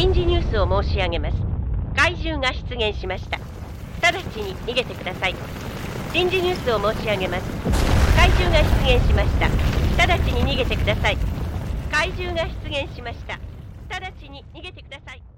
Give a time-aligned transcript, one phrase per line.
[0.00, 1.36] 臨時ニュースを申し上げます。
[1.94, 3.38] 怪獣が出現しました。
[4.00, 5.34] 直ちに逃げてください。
[6.14, 7.44] 臨時ニュースを申し上げます。
[8.16, 9.48] 怪獣が出現しました。
[10.02, 11.18] 直ちに逃げてください。
[11.92, 13.38] 怪獣が出現しました。
[13.90, 15.29] 直ちに逃げてください。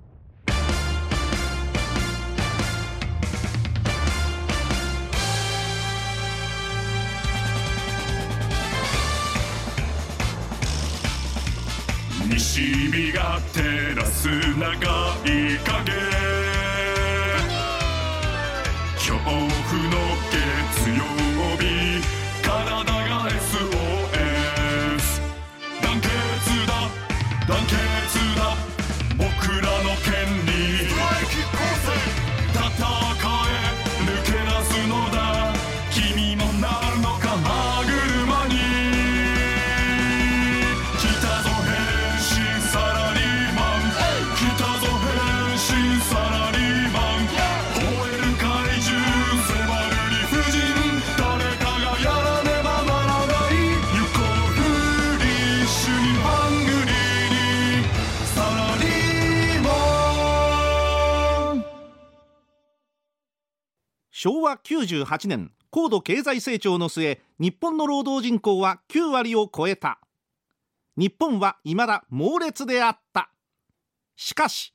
[12.39, 14.73] 西日が照らす長
[15.27, 16.12] い影
[64.15, 70.01] 昭和98年高度経済成長の末日本の労働人口は9割を超えた。
[70.99, 73.31] 日本は未だ猛烈であった。
[74.15, 74.75] しかし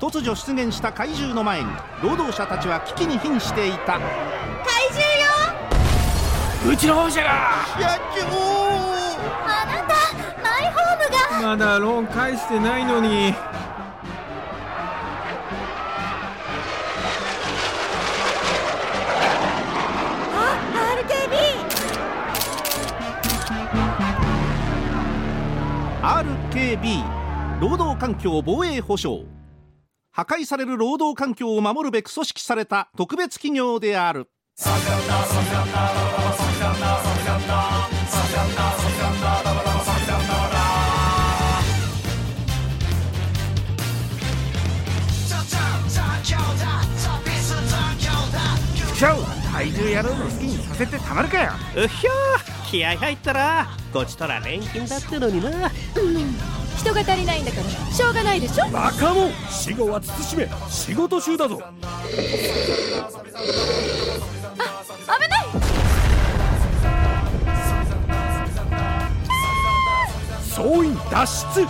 [0.00, 1.70] 突如出現した怪獣の前に
[2.02, 4.00] 労働者たちは危機に瀕していた。
[6.66, 7.64] うちの本社が。
[7.78, 8.26] 社長
[9.44, 9.94] あなた
[10.42, 11.48] マイホームが。
[11.48, 13.32] まだローン返してないのに。
[26.02, 26.22] あ
[26.52, 29.24] RKB RKB 労働環境防衛保障。
[30.10, 34.28] 破壊される労働環境を守るべく組織された特別企業である
[48.98, 49.18] ちゃう
[49.52, 55.60] 怪獣野郎の好きにさせてたまるかようひょー気合入ったらこちとら錬金だってのになうん
[56.76, 57.00] 人が。
[57.00, 58.24] 足りないんだからしょうが。
[58.24, 61.72] ないでしょバカモン死後は慎め仕事中だぞあ
[65.22, 65.57] 危ない
[70.58, 71.24] 総員脱
[71.54, 71.66] 出。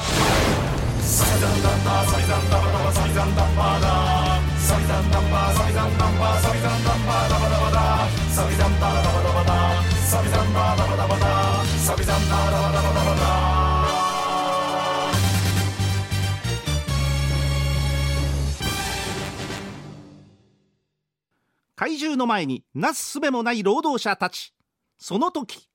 [21.77, 24.55] 怪獣の前になすすべもない労働者たち。
[24.97, 25.69] その時。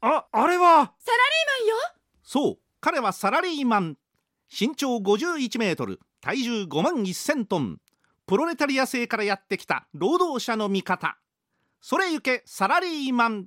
[0.00, 0.94] ああれは。
[0.98, 1.76] サラリーマンよ。
[2.22, 2.58] そう。
[2.80, 3.98] 彼はサラリーマン。
[4.50, 6.00] 身長51メートル。
[6.22, 7.76] 体重5万1000トン。
[8.26, 11.18] プロレタリア制からやってきた労働者の味方。
[11.82, 13.46] それゆけサラリーマン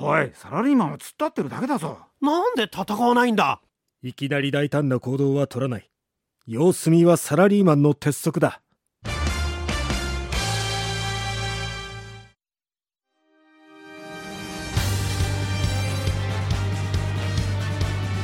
[0.00, 1.98] おいサラリーマンは突っ立ってるだけだぞ。
[2.20, 3.60] なんで戦わないんだ？
[4.00, 5.90] いきなり大胆な行動は取らない。
[6.46, 8.62] 様子見はサラリーマンの鉄則だ。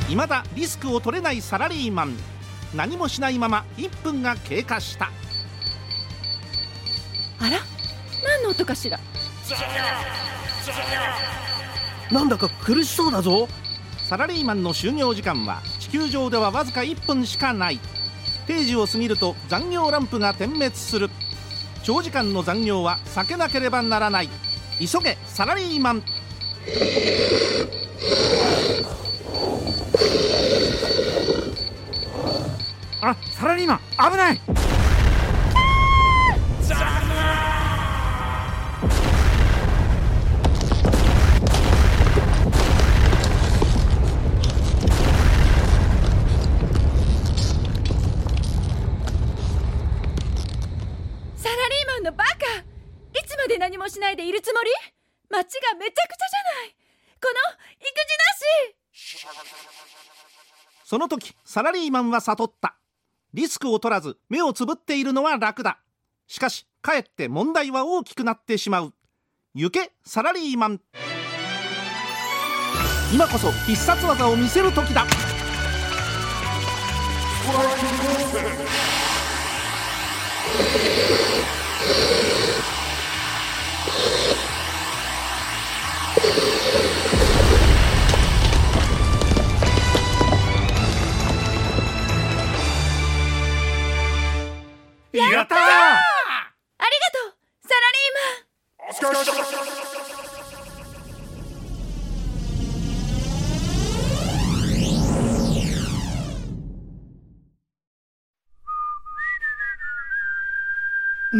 [0.07, 2.15] 未だリスクを取れないサラリーマン。
[2.73, 5.11] 何もしないまま1分が経過した。
[7.39, 7.59] あら
[8.23, 8.97] 何の音かしら？
[12.11, 13.47] なんだか苦しそうだぞ。
[14.07, 17.79] サラリーマンの就業時間は地球上ではわずか1分しかない。
[18.45, 21.09] 定時を過ぎると残業ランプが点滅する。
[21.83, 24.29] 長時間の残業は避けなければならない。
[24.79, 26.03] 急げサラリーマン。
[54.45, 54.69] つもり？
[55.27, 56.75] 町がめちゃくちゃじゃない。
[57.19, 57.33] この
[57.79, 59.25] 育児なし
[60.83, 62.77] その時サラリーマンは悟った。
[63.33, 65.79] リスクを取らず目をつぶっているのは楽だ。
[66.27, 68.93] しかしかえって問題は大きくなってしまう。
[69.55, 70.79] 行けサラリーマン。
[73.11, 75.07] 今こそ必殺技を見せる時だ
[95.17, 95.57] やったー！
[95.59, 97.33] ありがとう
[97.63, 98.59] サラリーマ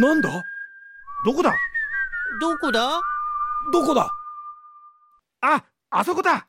[0.00, 0.28] なんだ？
[1.24, 1.54] どこだ？
[2.40, 3.00] どこだ？
[3.72, 4.10] どこだ？
[5.40, 6.46] ああそこだ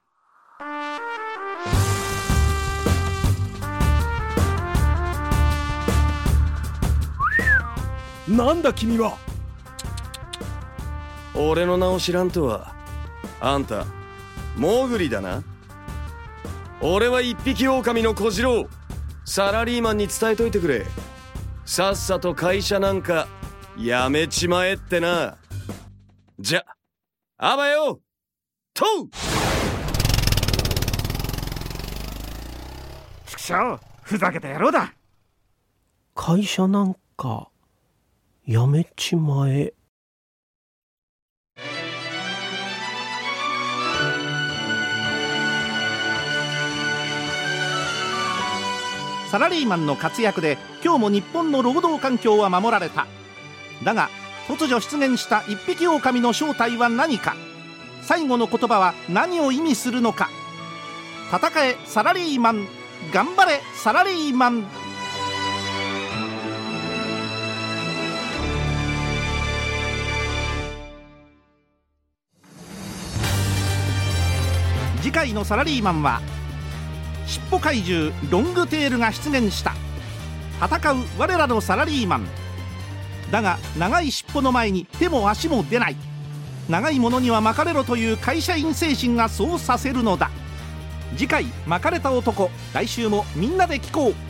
[8.27, 9.17] なんだ君は？
[11.33, 12.73] 俺の名を知らんとは
[13.39, 13.85] あんた
[14.57, 15.43] モグリだな。
[16.81, 18.67] 俺は一匹狼の小次郎。
[19.23, 20.85] サラリーマンに伝えといてくれ。
[21.65, 23.27] さっさと会社なんか
[23.77, 25.37] やめちまえってな。
[26.39, 26.65] じゃ
[27.37, 27.99] あばよ
[28.73, 29.09] とう。
[33.27, 34.93] 畜生ふざけた野郎だ。
[36.15, 37.49] 会社なんか
[38.49, 39.73] やめちまえ。
[49.29, 53.05] サラリーマンの活躍で今日も日本の労働環境は守られた。
[53.83, 54.09] だが
[54.47, 57.35] 突如出現した一匹狼の正体は何か。
[58.01, 60.29] 最後の言葉は何を意味するのか。
[61.33, 62.65] 戦えサラリーマン。
[63.13, 64.86] 頑張れサラリーマン。
[75.17, 76.21] 界のサラリーマンは
[77.25, 79.73] 尻尾怪獣ロングテールが出現した。
[80.63, 82.27] 戦う我らのサラリーマン
[83.31, 85.95] だが長い尻尾の前に手も足も出ない。
[86.69, 90.29] 長いものには巻かれろという会社員精神がそうさせるのだ。
[91.15, 94.26] 次回「巻かれた男」来週もみんなで聞こう。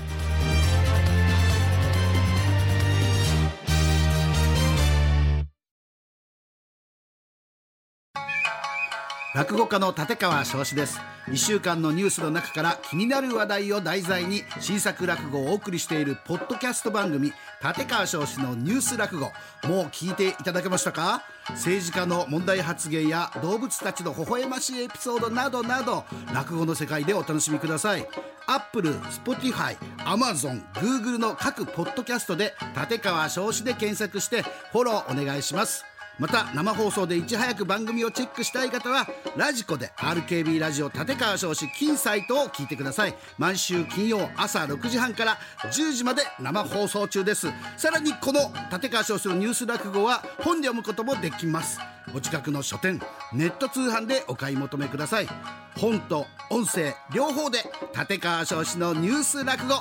[9.37, 10.99] 落語家の立川翔志です。
[11.27, 17.31] 1週間のニュースの中から気になる話題を題材に新作落語をお送りしているポッドキャスト番組
[17.63, 19.31] 立川翔志のニュース落語。
[19.67, 21.21] もう聞いていただけましたか？
[21.49, 26.03] 政治家の問題発言や動物たちの微笑ましいエピソードなどなど
[26.33, 28.07] 落語の世界でお楽しみください。
[28.47, 34.41] アップル、スポティファイ、アマゾン、グーグルの各ポッドキャストで立川翔志で検索して
[34.71, 35.85] フォローお願いします。
[36.19, 43.15] また生放送でいち早く番組をチェックしたい方はラジコで RKB ラジオ立川少子金サイトを聞いてください。
[43.37, 47.47] 毎週金曜朝6時半から10時まで生放送中です。
[47.77, 51.79] さらにこの立川少子のニュース落語は本で読むこともできます。
[52.15, 52.99] お近くの書店
[53.33, 55.27] ネット通販でお買い求めください。
[55.75, 57.59] 本と音声両方で
[57.95, 59.75] 立川少子のニュース落語。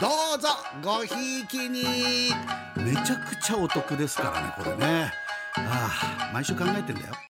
[0.00, 0.48] どうぞ
[0.82, 1.82] ごひいきに。
[2.76, 5.23] めちゃくちゃお得ですからねこれね。
[5.56, 7.14] ああ毎週考えてんだよ。